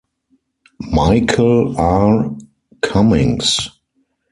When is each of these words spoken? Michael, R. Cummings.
Michael, 0.95 1.77
R. 1.79 2.35
Cummings. 2.81 3.69